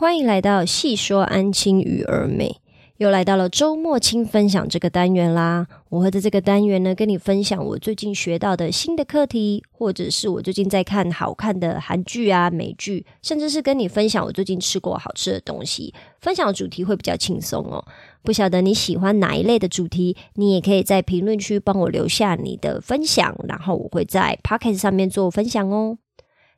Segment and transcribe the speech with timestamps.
[0.00, 2.56] 欢迎来到细说安亲与儿美，
[2.96, 5.66] 又来到了周末轻分享这个单元啦。
[5.90, 15.92] 我会在这个单元呢，跟你分享我最近学到的新的课题，或者是我最近在看好看的韩剧啊、美剧，甚至是跟你分享我最近吃过好吃的东西。
[16.18, 17.84] 分享的主题会比较轻松哦。
[18.22, 25.98] 不晓得你喜欢哪一类的主题，你也可以在评论区帮我留下你的分享，然后我会在 p o c k e t 上面做分享哦。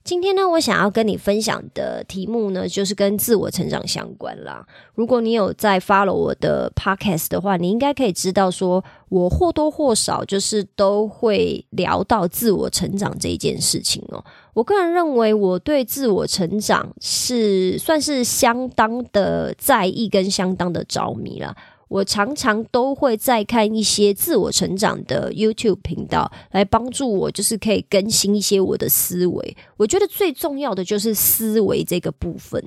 [0.04, 4.66] 今天呢，我想要跟你分享的题目呢，就是跟自我成长相关啦。
[4.94, 14.24] 如果你有在 follow 我的 podcast 的话，你应该可以知道，说我或多或少就是都会聊到自我成长这一件事情哦。
[14.54, 21.56] 我个人认为，我对自我成长是算是相当的在意跟相当的着迷了。
[21.92, 29.56] 我常常都会在看一些自我成长的 YouTube 频道，来帮助我，就是可以更新一些我的思维。
[29.76, 32.64] 我觉得最重要的就是思维这个部分，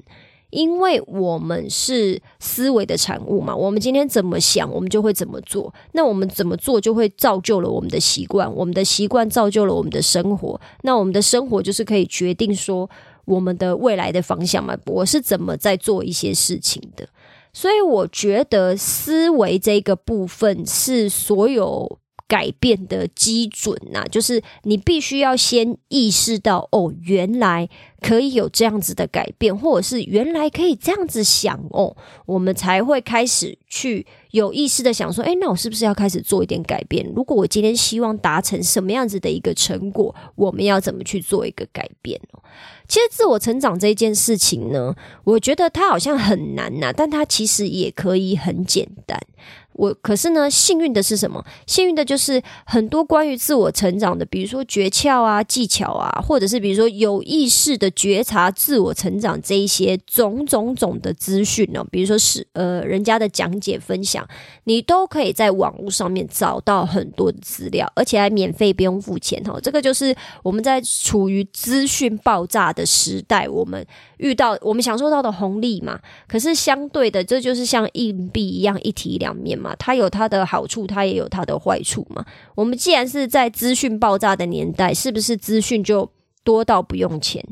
[0.51, 3.55] 因为我们是思维的产物嘛。
[3.55, 5.73] 我们今天怎么想，我们就会怎么做。
[5.93, 8.53] 那我们怎么做，就会造就了我们的习惯。
[8.53, 10.61] 我们的习惯造就了我们的生活。
[10.83, 12.87] 那我们的生活就是可以决定说
[13.25, 14.77] 我们的未来的方向嘛。
[14.85, 17.07] 我是怎么在做一些事情的。
[17.55, 27.69] 所以我觉得思维这个部分是所有改变的基准呐，就是你必须要先意识到，哦，原来
[28.01, 37.05] 可以有这样子的改变，或者是原来可以这样子想哦，我们才会开始去有意识的想说，哎，那我是不是要开始做一点改变？
[37.15, 42.19] 如果我今天希望达成什么样子的一个成果，我们要怎么去做一个改变？
[42.87, 49.19] 其实自我成长这件事情呢，我觉得它好像很难呐，但它其实也可以很简单。
[49.75, 51.43] 我可是呢，幸运的是什么？
[51.67, 64.25] 幸运的就是很多关于自我成长的，比如说诀窍啊、技巧啊，或者是比如说有意识的觉察自我成长这一些种种种的资讯呢，比如说是呃人家的讲解分享，
[64.63, 69.59] 你都可以在网络上面找到很多的资料，而且还免费，不用付钱哈。
[69.61, 73.85] 这个就是我们在处于资讯爆炸的时代，我们
[74.19, 75.99] 遇到我们享受到的红利嘛。
[76.27, 79.59] 可是相对的，这就是像硬币一样一体两面。
[79.64, 82.23] 嘛，嘛它有它的好处，它也有它的坏处嘛。
[82.53, 86.07] 我们既然是在资讯爆炸的年代，是不是资讯就
[86.43, 87.43] 多到不用钱？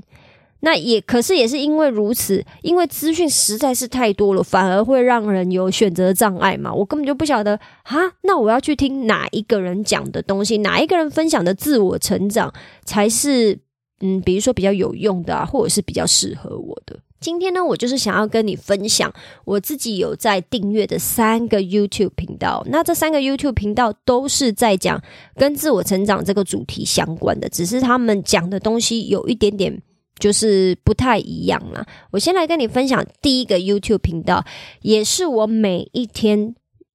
[0.65, 6.73] 那也可是也是因为如此，因为资讯实在是太多了，反而会让人有选择障碍嘛。
[6.73, 12.53] 我根本就不晓得啊，那我要去听哪一个人讲的东西，哪一个人分享的自我成长
[12.85, 13.59] 才是
[13.99, 16.97] 嗯，比如说比较有用的啊，或者是比较适合我的。
[17.23, 19.11] 今天呢，我就是想要跟你分享
[19.45, 22.61] 我自己有在订阅的三个 YouTube 频道。
[22.67, 25.01] 那这三个 YouTube 频道都是在讲
[25.35, 29.81] 跟自我成长这个主题相关的，只是他们讲的东西有一点点
[30.19, 31.87] 就是不太一样啦。
[32.11, 34.43] 我先来跟你分享第一个 YouTube 频道，
[34.81, 36.53] 也是我每一天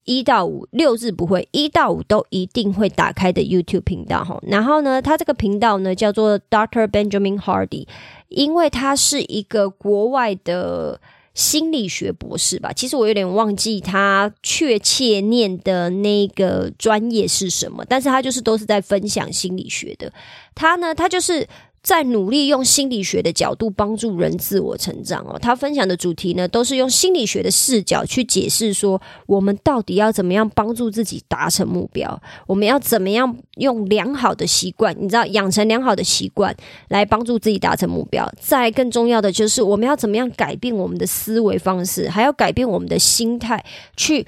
[0.08, 4.40] 一到五六日不会一到五都一定会打开的 YouTube 频道哈。
[4.42, 7.86] 然后呢，他这个频道呢叫做 Doctor Benjamin Hardy。
[8.28, 11.00] 因为他是一个国外的
[11.34, 20.12] 心理学博士吧，其实我有点忘记他确切念的那个专业是什么，但是他就是都是在分享心理学的。
[20.54, 21.46] 他呢，他就是。
[21.82, 25.38] 在努力用心理学的角度帮助人自我成长哦。
[25.40, 32.20] 他分享的主题呢，都是用心理学的视角去解释说，我们到底要怎么样帮助自己达成目标？
[32.46, 36.54] 我们要怎么样用良好的习惯，你知道，养成良好的习惯
[36.88, 38.30] 来帮助自己达成目标？
[38.40, 43.64] 再更重要的就是，我们要怎么样改变我们的思维方式，还要改变我们的心态，
[43.96, 44.26] 去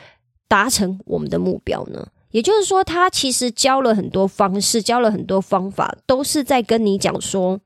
[0.49, 2.07] 达成我们的目标呢？
[2.31, 7.61] 也就是说，他其实教了很多方式，教了很多方法，都是在跟你讲说，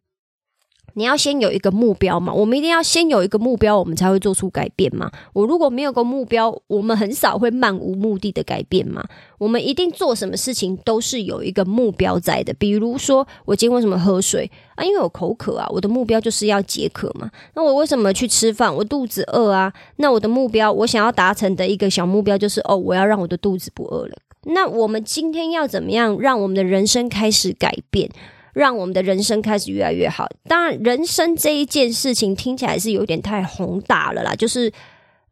[0.94, 2.32] 你要先有一个目标嘛。
[2.32, 5.10] 我们一定要先有一个目标，我们才会做出改变嘛。
[5.32, 9.04] 我如果没有个目标，我们很少会漫无目的的改变嘛。
[9.38, 12.54] 我们一定做什么事情都是有一个目标在的。
[12.54, 14.84] 比如说，我今天为什么喝水啊？
[14.84, 15.66] 因为我口渴啊。
[15.68, 17.30] 我的目标就是要解渴嘛。
[17.54, 18.74] 那我为什么去吃饭？
[18.74, 19.72] 我肚子饿啊。
[19.96, 24.16] 那我的目标，我想要达成的一个小目标就是哦，我要让我的肚子不饿了。
[24.46, 28.10] 那我们今天要怎么样让我们的人生开始改变，
[28.52, 30.28] 让我们的人生开始越来越好？
[30.48, 34.34] 当然，人生这一件事情听起来是有点太宏大了啦。
[34.34, 34.72] 就是，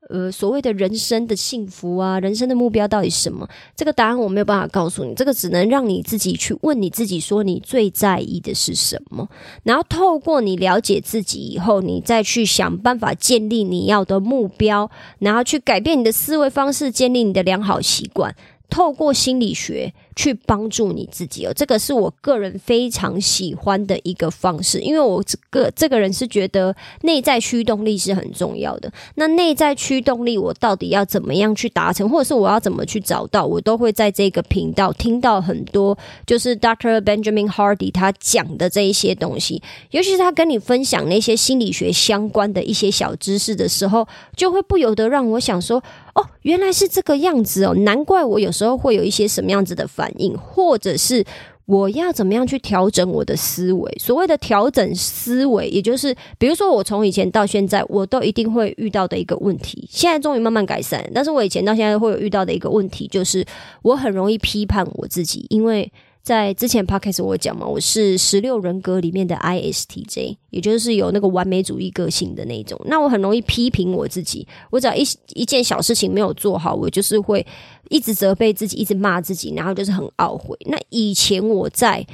[0.09, 3.49] 呃，所谓的人生的幸福啊，人生的目标到底什么？
[3.77, 9.29] 这个答案我没有办法告诉你，这个只能让你自己去问你自己，说你最在意的是什么？
[9.63, 18.35] 然后透过你了解自己以后，你再去想办法建立你要的目标，然后去改变你的思维方式，建立你的良好习惯。
[18.73, 28.91] 透过心理学去帮助你自己哦，这个是我个人非常喜欢的一个方式，因为我这个这个人是觉得内在驱动力是很重要的。
[29.17, 35.97] 那内在驱动力，我到底要怎么样去达成，或者是我要怎么去找到，我都会在这个频道听到很多，
[36.27, 36.99] 就是 Dr.
[37.03, 45.83] Benjamin Hardy 他讲的这一些东西，尤其是他跟你分享那些心理学相关的一些小知识的时候，就会不由得让我想说。
[46.15, 51.25] 哦，原来是这个样子哦，难怪我有时候会有一些什么样子的反应，或者是
[51.67, 53.91] 我要怎么样去调整我的思维。
[53.99, 61.09] 所谓的调整思维，也就是比如说我从以前到现在，我都一定会遇到的一个问题，现在终于慢慢改善。
[61.15, 63.45] 但是我以前到现在会有遇到的一个问题，就是
[63.83, 65.91] 我很容易批判我自己，因为。
[66.23, 72.81] 在之前 podcast 我讲嘛，我是十六人格里面的 ISTJ，也就是有那个完美主义个性的那种。
[72.85, 75.03] 那我很容易批评我自己，我只要一
[75.35, 77.45] 一件小事情没有做好，我就是会
[77.89, 80.57] 一直责备自己，一直骂自己，然后就是很懊悔。
[80.67, 82.07] 那以前我在。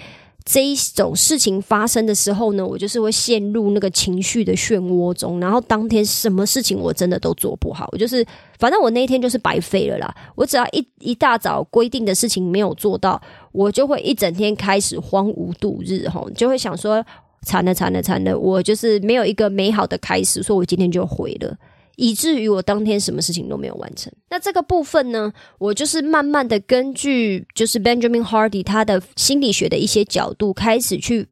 [0.51, 8.27] 这一种事情发生的时候呢，我就是会陷入那个情绪的漩涡中，然后当天什么事情我真的都做不好，我就是
[8.59, 10.15] 反正我那一天就是白费了啦。
[10.35, 13.21] 我只要一一大早规定的事情没有做到，
[13.53, 17.05] 我就会一整天开始荒芜度日，哈，就会想说
[17.43, 21.55] 惨了惨了惨了，我就是没有一个美好的开始，说我今天就毁了。
[22.01, 24.13] 以至于我当天什么事情都没有完成。
[24.31, 31.27] 那这个部分呢，我就是慢慢的根据就是 Benjamin Hardy 他的心理学的一些角度开始去，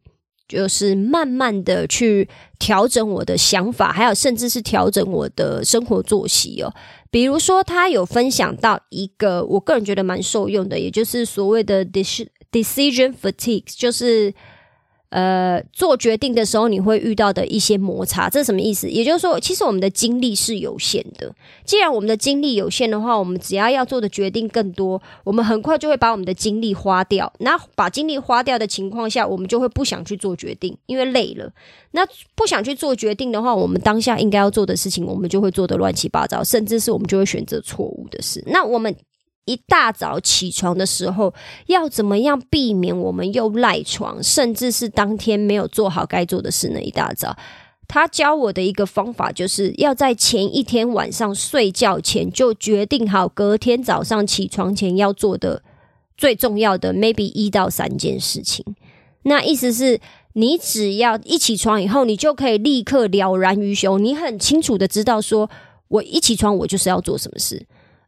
[0.48, 2.28] 就是慢慢的去
[2.58, 6.74] 调整我的想法，还有甚至是调整我的生活作息哦。
[7.12, 14.34] 比如说，他有分享到一个我个人觉得蛮受用的，也就是所谓的 decision fatigue，就是。
[15.08, 18.88] 呃，做决定的时候你会遇到的一些摩擦，这是什么意思？
[18.88, 21.32] 也就是说，其实我们的精力是有限的。
[21.64, 27.32] 既然我们的精力有限的话，我们只要要做的决定更多，我们很快就会把我们的精力花掉。
[27.38, 31.50] 那把精力花掉的情况下，我们就会不想去做决定，因为累了。
[31.92, 32.04] 那
[32.34, 38.42] 不想去做决定的话，我们当下应该要做的事情，我们就会做的乱七八糟，甚至是我们就会选择错误的事。
[38.46, 38.94] 那我们。
[39.46, 41.32] 一大早起床的时候，
[41.68, 46.82] 要怎么样避免我们又赖床，甚至是当天没有做好该做的事呢？
[46.82, 47.36] 一大早，
[47.88, 55.62] 他教我的一个方法，就是要在前一天晚上睡觉前就决定好隔天早上起床前要做的
[56.16, 58.64] 最重要的 maybe 一到三件事情。
[59.22, 60.00] 那意思是
[60.32, 65.48] 你只要一起床以后，你就可以立刻了然于胸，你很清楚的知道说，
[65.86, 67.64] 我一起床我就是要做什么事。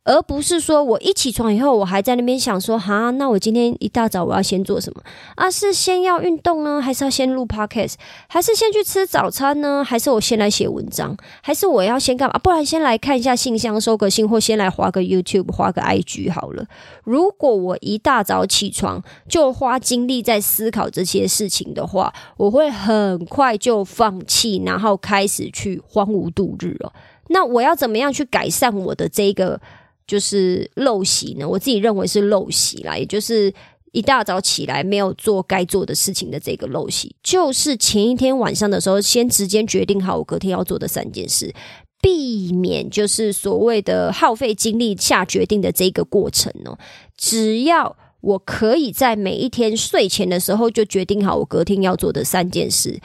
[0.08, 5.02] 而不是说我一起床以后，我还在那边想说，哈，那我今天一大早我要先做什么？
[5.34, 7.96] 啊，是先要运动呢，还是要先录 podcast？
[8.26, 9.84] 还是先去吃早餐呢？
[9.84, 11.14] 还是我先来写文章？
[11.42, 12.38] 还是我要先干嘛？
[12.42, 16.64] 不然先来看一下信箱，收个信，或先来划个 YouTube，划个 IG 好了。
[17.04, 26.94] 如果我一大早起床就花精力在思考这些事情的话，我会很快就放弃，然后开始去荒芜度日了。
[27.28, 29.60] 那我要怎么样去改善我的这个？
[30.08, 33.52] 就是陋习呢，我自己认为是陋习啦，也就是
[33.92, 41.54] 一大早起来没有做该做的事情的这个陋习，就是前一天晚上的时候先直接决定好我隔天要做的三件事，
[42.00, 46.78] 避免就是所谓的耗费精力下决定的这个过程哦。
[47.16, 52.98] 只要我可以在每一天睡前的时候就决定好我隔天要做的三件事。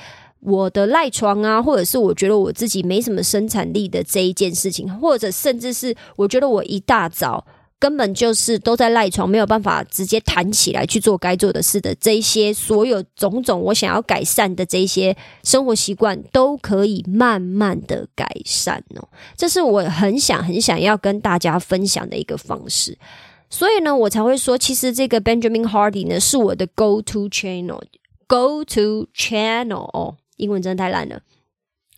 [0.46, 7.46] 我的赖床啊，或者是我觉得我自己没什么生产力的这一件事情，或者甚至是我觉得我一大早
[7.80, 19.08] 根本就是都在赖床，没有办法直接弹起来去做该做的事的这一些所有种种，我想要改善的这些生活习惯，都可以慢慢的改善哦。
[19.36, 22.98] 这是我很想很想要跟大家分享的一个方式，
[23.50, 30.16] 所以呢，我才会说，其实这个 Benjamin Hardy 呢，是我的 Go to channel，Go to channel。
[30.38, 31.22] 英文真的太烂了。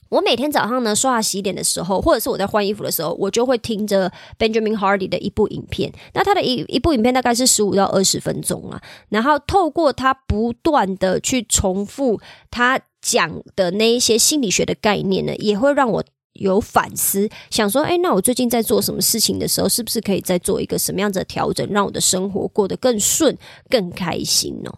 [0.10, 5.92] 我每天早上呢刷牙洗脸的时候，或者是我在换衣服的时候，我就会听着 Benjamin Hardy 的一部影片。
[6.14, 8.82] 那他的一一部影片大概是十五到二十分钟啊。
[9.10, 23.36] 然后透过他不断的去重复他讲的那一些心理学的概念呢，也会让我有反思，想说，哎，那我最近在做什么事情的时候，是不是可以再做一个什么样子的调整，让我的生活过得更顺、
[23.70, 24.72] 更开心呢？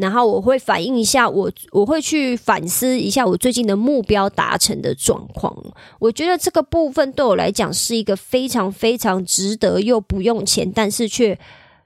[0.00, 5.54] 然后我会反映一下，我我会去反思一下我最近的目标达成的状况。
[5.98, 11.38] 我觉得这个部分对我来讲是一个非常非常值得又不用钱，但是却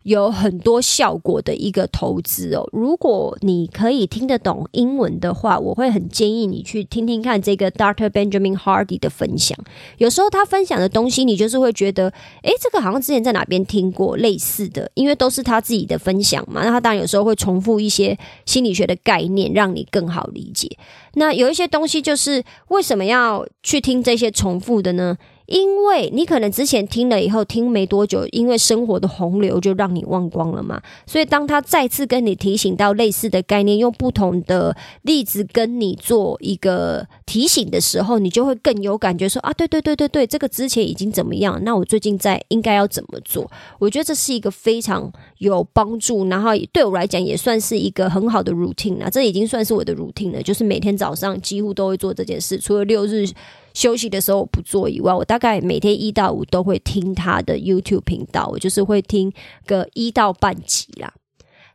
[0.04, 2.66] 有很多效果的一个投资哦。
[2.72, 9.58] 如果你可以听得懂英文的话，我会很建议你去听听看这个 Doctor Benjamin Hardy 的分享。
[9.98, 12.08] 有时候他分享的东西，你就是会觉得，
[12.42, 16.62] 诶，这个好像之前在哪边听过类似的，因为都是他自己的分享嘛。
[16.64, 20.76] 那他当然有时候会重复一些心理学的概念，让你更好理解。
[21.14, 25.16] 那有一些东西，就是为什么要去听这些重复的呢？
[25.46, 30.80] 因为你可能之前听了以后，听没多久，因为生活的洪流就让你忘光了嘛。
[31.06, 41.62] 所以当他再次跟你提醒到类似的概念，用不同的例子跟你做一个提醒的时候，你就会更有感觉，说啊，对对对对对，这个之前已经怎么样？
[41.62, 43.50] 那我最近在应该要怎么做？
[43.78, 49.10] 我觉得这是一个非常有帮助，然后对我来讲也算是一个很好的 routine 啊。
[49.10, 53.26] 这已经算是我的 routine 了，就是每天早上几乎都会做这件事，除了六日。
[53.74, 59.30] 休息的时候我不做以外，我大概每天一到五都会听他的 YouTube 频道，我就是会听
[59.66, 61.12] 个一到半集啦。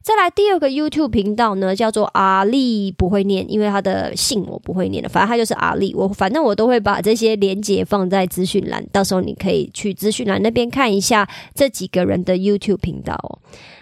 [0.02, 5.94] 再来第二个 YouTube 频道呢，叫做阿丽不会念，因为他的姓我不会念的，反正他就是阿丽。
[5.94, 13.40] 我反正我都会把这些连接放在资讯栏，到时候你可以去资讯栏那边看一下这几个人的 YouTube 频道。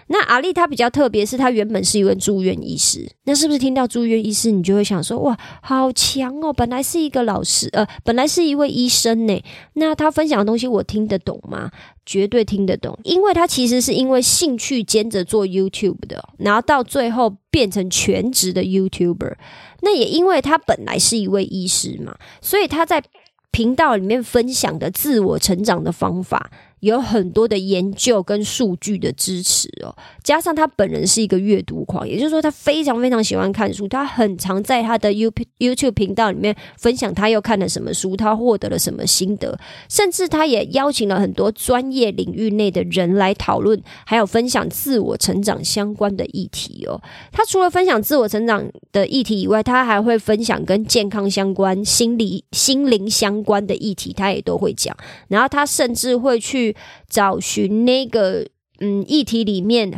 [0.08, 3.08] 那阿丽她比较特别，是她原本是一位住院医师。
[3.24, 6.52] 那是不是听到住院医师，你就会想说，哇，好强哦！
[6.52, 9.42] 本来是一个老师，呃，本来是一位医生呢。
[9.74, 11.70] 那他分享的东西，我听得懂吗？
[12.06, 19.34] 绝对听得懂，因为他其实是因为兴趣兼着做 YouTube 的，然后到最后变成全职的 YouTuber。
[19.82, 23.04] 那也因为他本来是一位医师嘛，所以他在
[23.50, 26.50] 频道里面分享的自我成长的方法。
[26.80, 39.58] 有很多的研究跟数据的支持哦，加上他本人是一个阅读狂，也就是说他非常非常喜欢看书，他很常在他的 You YouTube 频道里面分享他又看了什么书，他获得了什么心得，
[39.88, 47.00] 甚至他也邀请了很多专业领域内的人来讨论，还有分享自我成长相关的议题哦。
[47.32, 54.96] 他除了分享自我成长的议题以外，他还会分享跟健康相关、心理心灵相关的议题，他也都会讲。
[55.26, 56.67] 然后他甚至会去。
[57.08, 58.46] 找寻那个
[58.80, 59.90] 嗯议题里面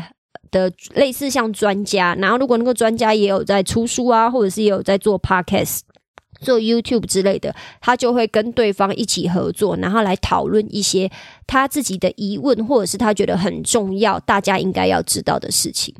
[0.51, 5.81] 的类似像专家，然后如果那个专家也有在出书啊，或者是也有在做 podcast、
[6.41, 11.11] 做 YouTube 之类的，他就会跟对方一起合作，然后来讨论一些
[11.47, 15.95] 他自己的疑问，或者是他觉得很重要、大家应该要知道的事情。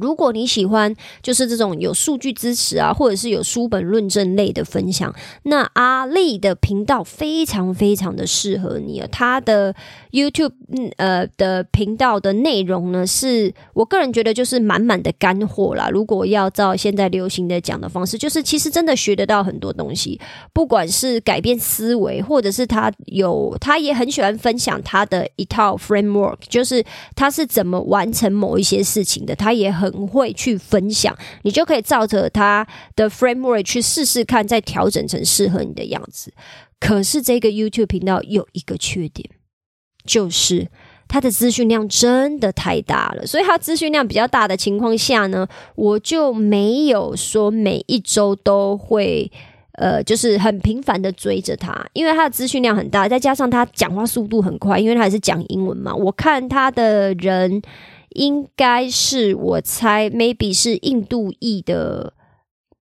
[0.00, 5.12] 如果你喜欢就是这种有数据支持啊，或者是有书本论证类的分享，
[5.44, 9.08] 那阿丽的频道非常非常的适合你啊。
[9.10, 9.74] 他的
[10.12, 10.52] YouTube
[10.96, 15.88] 呃的频道的内容呢，是我个人觉得就是满满的干货啦。
[15.90, 20.20] 如果要照现在流行的讲的方式，就是其实真的学得到很多东西，
[20.52, 26.84] 不管是改变思维，或者是他有他也很喜欢分享他的一套 framework，就是
[27.16, 29.70] 他是怎么完成某一些事情的，他也。
[29.70, 36.32] 很会去分享，你就可以照着他的 framework 去试试看，再调整成适合你的样子。
[36.78, 39.28] 可是这个 YouTube 频道有一个缺点，
[40.04, 40.68] 就是
[41.08, 43.26] 它的资讯量真的太大了。
[43.26, 49.30] 所以它资讯量比较大的情况下呢，我就没有说每一周都会
[49.72, 55.94] 呃，就是很频繁的追着他，因为他的资讯量很大，再加上他讲话速度很快，因为他还是讲英文嘛。
[55.94, 57.60] 我看他的人。
[58.10, 62.12] 应该是我猜，maybe 是印度裔的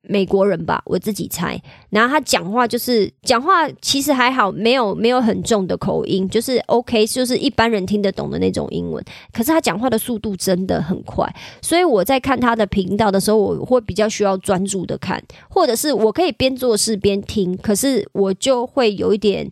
[0.02, 1.61] 美国人吧，我自己猜。
[1.90, 9.04] 然后他讲话就是讲话，其实还好，没有没有很重的口音，就是 OK，就是一般人听得懂的那种英文。
[9.32, 11.30] 可是他讲话的速度真的很快，
[11.61, 19.50] 所以我在看他的频道的时候，我会比较需要专注的看，或者是我可以边做事边听，可是我就会有一点，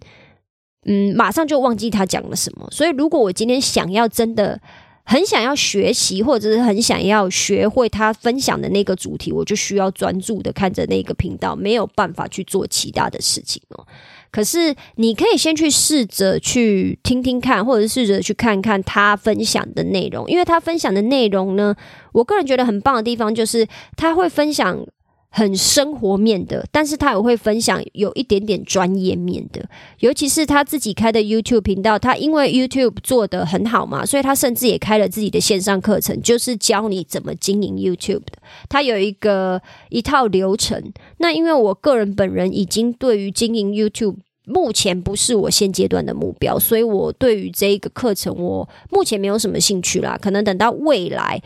[0.86, 2.66] 嗯，马上就忘记他讲了什么。
[2.70, 4.58] 所以如果我今天想要真的。
[5.06, 13.86] 很想要学习，或者是很想要学会他分享的那个主题，我就需要专注的看着那个频道，没有办法去做其他的事情哦。
[14.32, 21.74] 可是你可以先去试着去听听看，或者试着去看看他分享的内容，因为他分享的内容呢，
[22.12, 24.84] 我个人觉得很棒的地方就是他会分享。
[25.28, 29.68] 很生活面的，但是他也会分享有一点点专业面的，
[29.98, 38.32] 尤其是他自己开的 YouTube 频道，他因为 YouTube 做的很好嘛，所以他甚至也开了自己的线上课程，就是教你怎么经营 YouTube 的。
[38.68, 40.92] 他有一个一套流程。
[41.18, 44.16] 那因为我个人本人已经对于经营 YouTube
[44.46, 50.18] 目前不是我现阶段的目标，所以我对于这一个课程我目前没有什么兴趣啦。
[50.20, 51.42] 可能等到未来。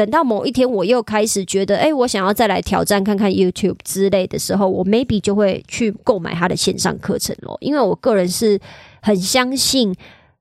[0.00, 7.58] 等到某一天我又开始觉得，哎，我想要再来挑战看看 YouTube 之类的时候，我 maybe 就会去购买他的线上课程咯。
[7.60, 8.58] 因为我个人是
[9.02, 9.94] 很相信，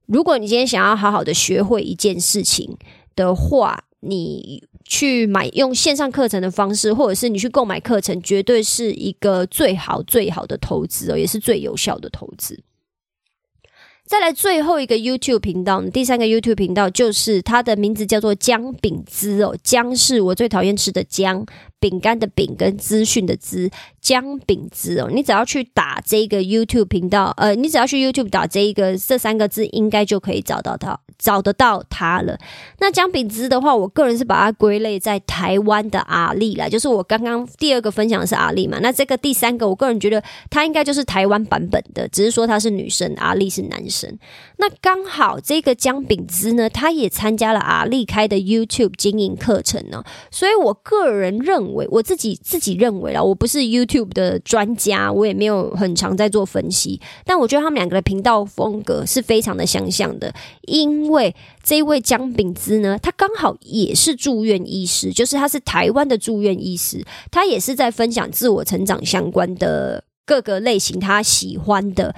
[0.06, 2.74] 如果你今天想要好好的学会一件事情，
[3.18, 12.58] 的话，你去买用线上课程的方式，或者是你去购买课程，绝对是一个最好最好的投资哦，也是最有效的投资。
[14.10, 21.46] 再来最后一个 YouTube 频道，第三个 YouTube 频道就是它的名字叫做姜饼滋哦，姜是我最讨厌吃的姜。
[21.80, 23.70] 饼干的饼跟资讯的资，
[24.02, 32.36] 姜饼资哦，你只要去打这个 YouTube 频道，呃，你只要去 YouTube 打这一个这三个字，应该就可以找到它，找得到它了。
[32.80, 44.18] 那姜饼资的话，我个人是把它归类在台湾的阿丽啦，就是我刚刚第二个分享的是阿丽嘛，那这个第三个，我个人觉得它应该就是台湾版本的，只是说它是女生，阿丽是男生。
[44.58, 51.60] 那刚好这个姜饼资呢，他也参加了阿丽开的 YouTube 经营课程呢，所以我个人认。
[51.60, 60.34] 为我自己自己认为啦，我不是 YouTube 的专家，我也没有很常在做分析，但我觉得他们两个的频道风格是非常的相像的。
[60.62, 72.14] 因因为这位姜炳之呢，他刚好也是住院医师，就是他是台湾的住院医师，他也是在分享自我成长相关的各个类型，他喜欢的。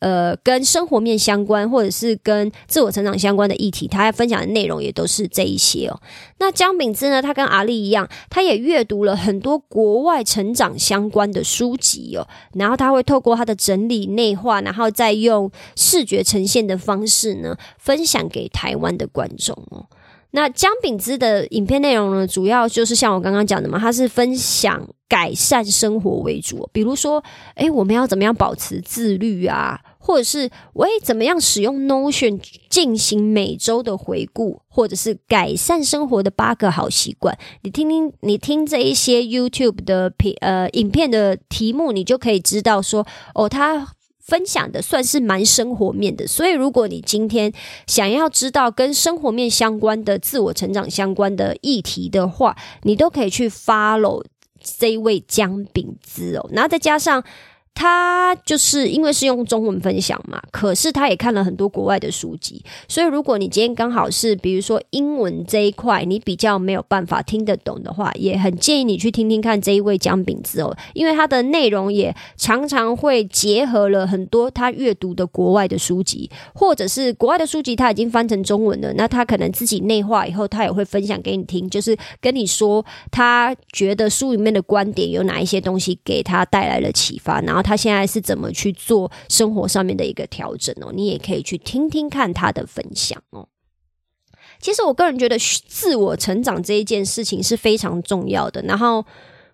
[0.00, 6.00] 呃，跟生活面相关，或者是跟自我成长相关的议题，他要分享的内容也都是这一些哦。
[6.40, 19.86] 那姜炳之呢，他跟阿丽一样，他也阅读了很多国外成长相关的书籍哦，然后他会透过他的整理内化，然后再用视觉呈现的方式呢，分享给台湾的观众哦。
[20.32, 27.22] 那姜饼之的影片内容呢，主要就是像我刚刚讲的嘛，它是分享改善生活为主，比如说，
[27.54, 29.78] 诶，我们要怎么样保持自律啊？
[29.98, 37.38] 或者是我怎么样使用 Notion 进行每周的回顾，或者是改善生活的八个好习惯。
[37.62, 46.26] 你听听，你听这一些 YouTube 的片呃影片的题目，你就可以知道说，哦，他分享的算是蛮生活面的。
[46.26, 47.52] 所以，如果你今天
[47.86, 54.24] 想要知道跟生活面相关的、自我成长相关的议题的话，你都可以去 follow
[54.62, 57.22] 这一位姜饼子哦，然后再加上。
[57.74, 87.61] 他就是因为是用中文分享嘛，可是他也看了很多国外的书籍，所以如果你今天刚好是比如说英文这一块你比较没有办法听得懂的话，也很建议你去听听看这一位姜饼子哦，因为他的内容也常常会结合了很多他阅读的国外的书籍，或者是国外的书籍他已经翻成中文了，那他可能自己内化以后，他也会分享给你听，就是跟你说他觉得书里面的观点有哪一些东西给他带来了启发，然后。
[87.62, 90.90] 他现在是怎么去做生活上面的一个调整哦？
[90.92, 93.48] 你也可以去听听看他的分享哦。
[94.58, 98.62] 其实我个人觉得，自我成长这一件事情是非常重要的。
[98.62, 99.04] 然后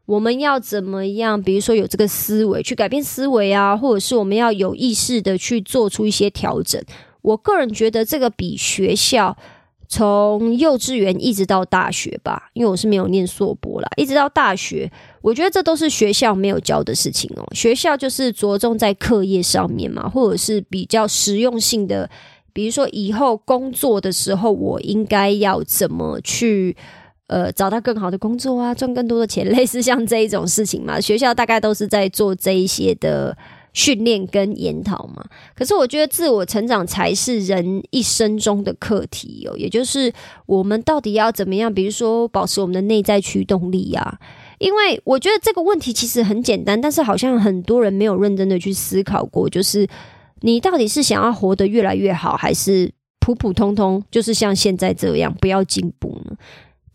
[0.06, 1.40] 我们要怎么样？
[1.42, 6.82] 比如说有这个思维去改变思维啊，或者是我们要有意识的去做出一些调整。
[7.22, 9.36] 我个人觉得这个比学校。
[9.90, 14.92] 从幼稚园一直到大学吧，因为我是没有念硕博啦，一直到大学，
[15.28, 17.46] 我觉得这都是学校没有教的事情哦。
[17.54, 22.08] 学校就是着重在课业上面嘛，或者是比较实用性的，
[22.52, 26.74] 比如说以后工作的时候，我应该要怎么去
[27.26, 30.98] 呃找到更好的工作啊，赚更多的钱， 类似像这一种事情嘛。
[30.98, 33.36] 学校大概都是在做这一些的。
[33.74, 40.12] 训练跟研讨嘛，可是我觉得自我成长才是人一生中的课题哦，也就是
[40.46, 44.18] 我们到底要怎么样，比如说保持我们的内在驱动力啊。
[44.58, 49.86] 因为我觉得这个问题其实很简单，但是好像很多人没有认真的去思考过，就是
[50.40, 52.90] 你到底是想要活得越来越好，还是
[53.20, 56.36] 普普通通，就是像现在这样不要进步呢？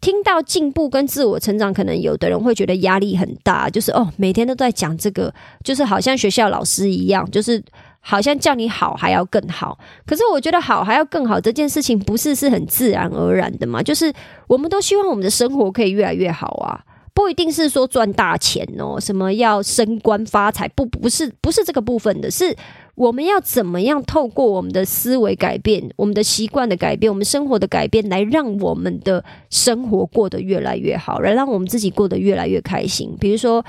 [0.01, 7.63] 听到进步跟自我成长，可能有的人会觉得压力很大，就是哦，每天都在讲这个，就是好像学校老师一样，就是
[8.01, 9.79] 好像叫你好还要更好。
[10.05, 13.81] 可是我觉得好还要更好这件事情，不是是很自然而然的嘛？
[13.81, 14.11] 就是
[14.47, 16.83] 我们都希望我们的生活可以越来越好啊。
[17.13, 22.55] 不一定是说赚大钱哦，什么要升官发财，不不是不是这个部分的，是
[22.95, 33.15] 我们要怎么样透过我们的思维改变、我们的习惯的改变、我们生活的改变，来让我们的生活过得越来越好，来让我们自己过得越来越开心。
[33.19, 33.63] 比如说，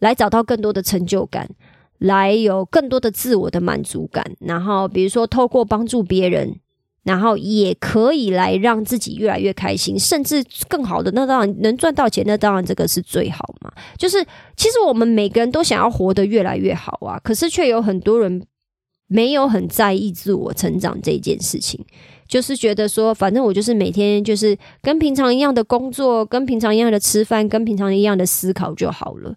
[0.00, 1.48] 来找到更多的成就感，
[1.98, 6.58] 来有更多的自我的满足感，然后比如说透过帮助别人。
[7.08, 11.10] 然后也可以来让自己越来越开心，甚至更好的。
[11.12, 13.72] 那当然能赚到钱，那当然这个是最好嘛。
[13.96, 14.22] 就是
[14.58, 18.44] 其实我们每个人都想要活得越来越好啊，可是却有很多人
[19.06, 21.82] 没有很在意自我成长这件事情，
[22.28, 29.34] 就是觉得说，反正我就是每天就是跟平常一样的工作，跟平常一样的吃饭，跟平常一样的思考就好了。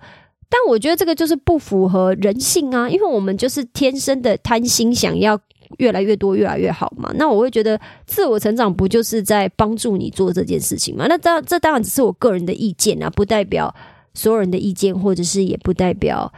[0.49, 5.39] 但我觉得这个就是不符合人性啊，因为我们就是天生的贪心，想要。
[5.77, 7.12] 越来越多，越来越好嘛。
[7.15, 11.05] 那我会觉得自我成长不就是在帮助你做这件事情吗？
[11.07, 13.73] 那当这当然只是我个人的意见啊，不代表
[14.13, 16.31] 所有人的意见，或者是也不代表。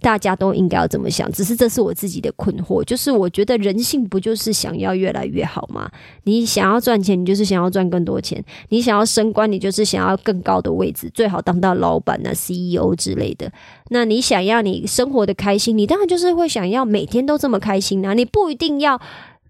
[0.00, 2.84] 大家都应该要这么想，只是这是我自己的困惑。
[2.84, 5.90] 就是我觉得人性不就是想要越来越好吗？
[6.24, 13.50] 你想要赚钱，你就是想要赚更多钱；你想要升官，你就是想要更高的位置，最好当到老板啊、CEO 之类的。
[13.90, 18.14] 那你想要你生活的开心，你当然就是会想要每天都这么开心啊！
[18.14, 19.00] 你不一定要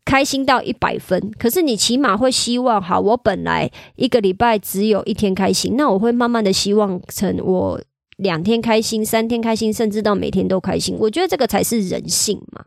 [0.05, 7.81] 开心到一百分，可是你起码会希望，好，我本来一个礼拜只有一天开心，那我会慢慢的希望成我。
[8.18, 12.66] 两天开心，三天开心，甚至到每天都开心，我觉得这个才是人性嘛。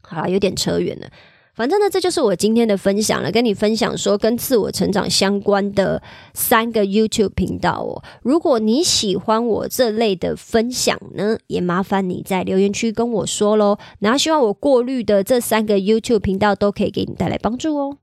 [0.00, 1.08] 好啦，有点扯远了。
[1.54, 6.00] 反正呢，这就是我今天的分享了，跟你分享说跟自我成长相关的
[6.32, 8.00] 三个 YouTube 频道哦。
[8.22, 13.76] 如果你喜欢我这类的分享呢，也麻烦你在留言区跟我说喽。
[13.98, 17.98] 然后希望我过滤的这三个 YouTube 频道都可以给你带来帮助哦。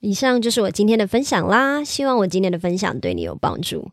[0.00, 3.92] 以上就是我今天的分享啦，希望我今天的分享对你有帮助。